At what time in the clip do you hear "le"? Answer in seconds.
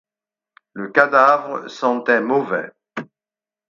0.73-0.89